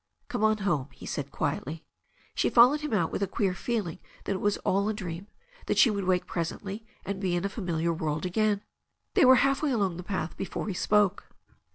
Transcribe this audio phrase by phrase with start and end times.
[0.29, 1.85] "Come on home," he said quietly.
[2.33, 5.67] She followed him out with a queer feeling that it was all a dream, and
[5.67, 8.63] that she would wake presently, and be in a familiar world again.
[9.13, 11.27] They were half way along the path before he spoke.